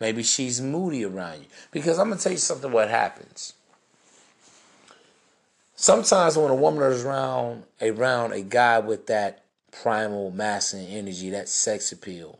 [0.00, 1.46] Maybe she's moody around you.
[1.70, 3.54] Because I'm going to tell you something what happens.
[5.74, 11.48] Sometimes when a woman is around around a guy with that primal masculine energy, that
[11.48, 12.38] sex appeal,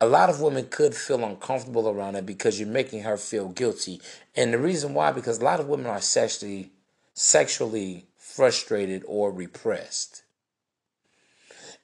[0.00, 4.00] a lot of women could feel uncomfortable around it because you're making her feel guilty.
[4.36, 6.70] And the reason why, because a lot of women are sexually
[7.14, 10.24] sexually frustrated or repressed.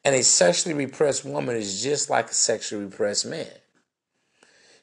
[0.05, 3.47] And a sexually repressed woman is just like a sexually repressed man.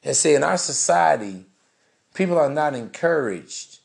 [0.08, 1.46] And see, in our society,
[2.14, 3.78] people are not encouraged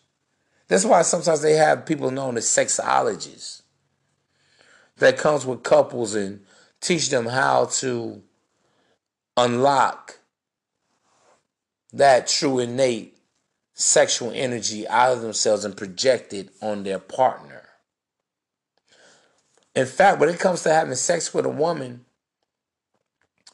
[0.73, 3.61] that's why sometimes they have people known as sexologists
[4.97, 6.41] that comes with couples and
[6.81, 8.23] teach them how to
[9.37, 10.17] unlock
[11.91, 13.15] that true innate
[13.75, 17.61] sexual energy out of themselves and project it on their partner.
[19.75, 22.05] In fact, when it comes to having sex with a woman,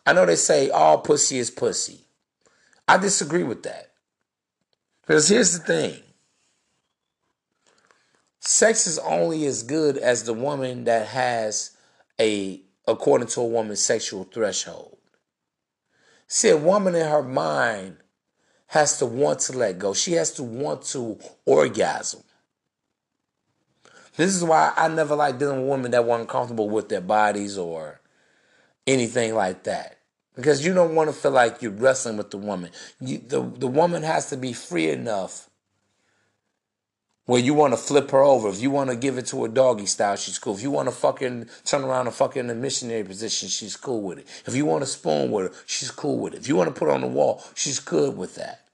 [0.06, 2.00] I know they say all pussy is pussy.
[2.90, 3.92] I disagree with that.
[5.02, 6.02] Because here's the thing
[8.40, 11.78] sex is only as good as the woman that has
[12.20, 14.98] a according to a woman's sexual threshold.
[16.26, 17.98] See, a woman in her mind
[18.66, 19.94] has to want to let go.
[19.94, 22.24] She has to want to orgasm.
[24.16, 27.56] This is why I never like dealing with women that weren't comfortable with their bodies
[27.56, 28.02] or
[28.88, 29.99] anything like that.
[30.36, 32.72] Because you don't want to feel like you're wrestling with the woman.
[33.02, 35.50] You, the, the woman has to be free enough
[37.30, 39.50] where you want to flip her over, if you want to give it to a
[39.50, 40.56] doggy style, she's cool.
[40.56, 43.76] If you want to fucking turn around and fuck her in a missionary position, she's
[43.76, 44.28] cool with it.
[44.48, 46.40] If you want to spoon with her, she's cool with it.
[46.40, 48.66] If you want to put her on the wall, she's good with that.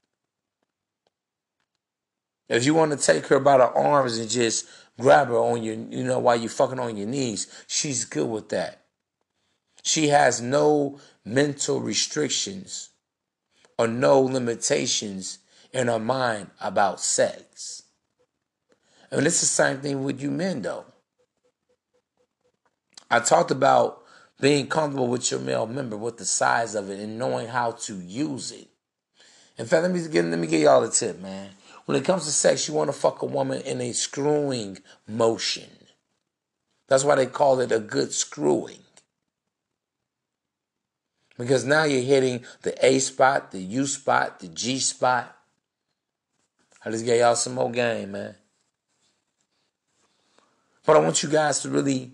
[2.48, 4.64] If you want to take her by the arms and just
[4.98, 8.48] grab her on your, you know, while you're fucking on your knees, she's good with
[8.48, 8.86] that.
[9.82, 12.90] She has no mental restrictions
[13.76, 15.40] or no limitations
[15.72, 17.82] in our mind about sex.
[19.10, 20.86] And it's the same thing with you men, though.
[23.10, 24.02] I talked about
[24.40, 28.00] being comfortable with your male member, with the size of it, and knowing how to
[28.00, 28.68] use it.
[29.58, 31.50] In fact, let me get let me give y'all a tip, man.
[31.86, 35.70] When it comes to sex, you want to fuck a woman in a screwing motion.
[36.88, 38.80] That's why they call it a good screwing.
[41.38, 45.36] Because now you're hitting the A spot, the U spot, the G spot.
[46.84, 48.36] I just gave y'all some more game, man.
[50.86, 52.12] But I want you guys to really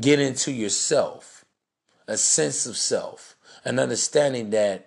[0.00, 1.44] get into yourself,
[2.06, 4.86] a sense of self, an understanding that,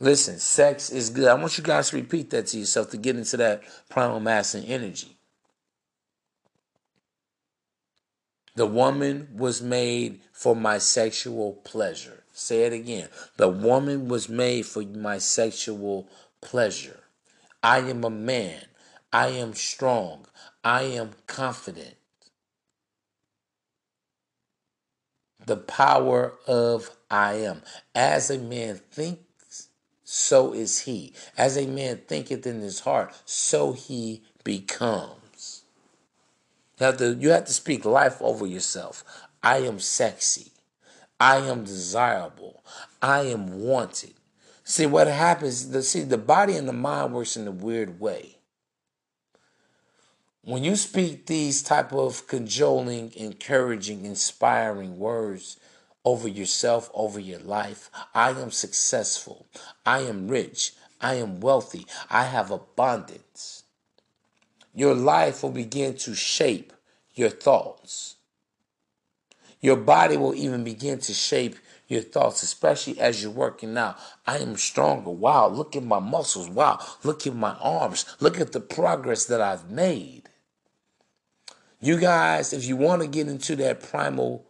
[0.00, 1.28] listen, sex is good.
[1.28, 4.66] I want you guys to repeat that to yourself to get into that primal masculine
[4.66, 5.17] energy.
[8.58, 12.24] The woman was made for my sexual pleasure.
[12.32, 13.08] Say it again.
[13.36, 16.08] The woman was made for my sexual
[16.40, 16.98] pleasure.
[17.62, 18.64] I am a man.
[19.12, 20.26] I am strong.
[20.64, 21.94] I am confident.
[25.46, 27.62] The power of I am.
[27.94, 29.68] As a man thinks,
[30.02, 31.12] so is he.
[31.36, 35.17] As a man thinketh in his heart, so he becomes.
[36.78, 39.04] You have to, you have to speak life over yourself.
[39.42, 40.52] I am sexy.
[41.20, 42.62] I am desirable.
[43.02, 44.14] I am wanted.
[44.64, 48.36] See what happens, the see the body and the mind works in a weird way.
[50.42, 55.58] When you speak these type of cajoling, encouraging, inspiring words
[56.04, 59.46] over yourself, over your life, I am successful.
[59.84, 60.74] I am rich.
[61.00, 61.86] I am wealthy.
[62.10, 63.64] I have abundance.
[64.78, 66.72] Your life will begin to shape
[67.12, 68.14] your thoughts.
[69.60, 71.56] Your body will even begin to shape
[71.88, 73.96] your thoughts, especially as you're working out.
[74.24, 75.10] I am stronger.
[75.10, 76.48] Wow, look at my muscles.
[76.48, 78.06] Wow, look at my arms.
[78.20, 80.28] Look at the progress that I've made.
[81.80, 84.46] You guys, if you want to get into that primal,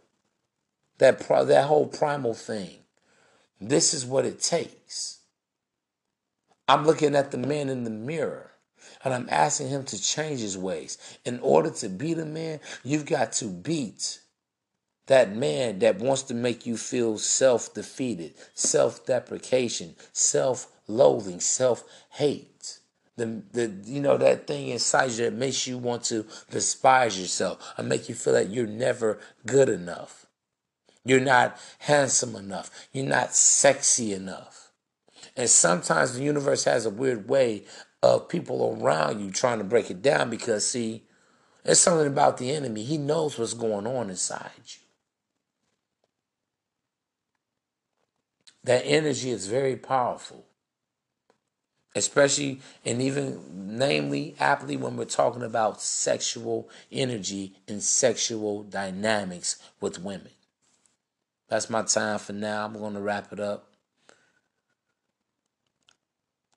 [0.98, 2.80] that that whole primal thing,
[3.62, 5.20] this is what it takes.
[6.68, 8.47] I'm looking at the man in the mirror
[9.04, 10.98] and I'm asking him to change his ways.
[11.24, 14.20] In order to beat a man, you've got to beat
[15.06, 21.84] that man that wants to make you feel self defeated, self deprecation, self loathing, self
[22.10, 22.78] hate.
[23.16, 27.74] The, the you know that thing inside you that makes you want to despise yourself
[27.76, 30.26] and make you feel that you're never good enough.
[31.04, 32.70] You're not handsome enough.
[32.92, 34.72] You're not sexy enough.
[35.36, 37.64] And sometimes the universe has a weird way
[38.02, 41.04] of people around you trying to break it down because see,
[41.64, 42.84] it's something about the enemy.
[42.84, 44.88] He knows what's going on inside you.
[48.68, 50.44] that energy is very powerful.
[51.96, 59.98] Especially and even namely aptly when we're talking about sexual energy and sexual dynamics with
[59.98, 60.32] women.
[61.48, 62.66] That's my time for now.
[62.66, 63.67] I'm going to wrap it up.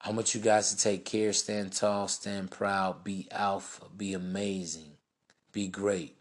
[0.04, 4.94] I want you guys to take care, stand tall, stand proud, be alpha, be amazing,
[5.52, 6.16] be great.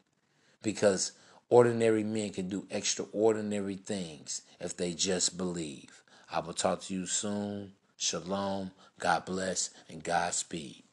[0.62, 1.12] Because
[1.51, 6.05] Ordinary men can do extraordinary things if they just believe.
[6.31, 7.72] I will talk to you soon.
[7.97, 8.70] Shalom.
[9.01, 10.85] God bless and Godspeed.